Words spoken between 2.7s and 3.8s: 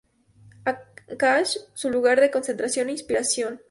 e inspiración.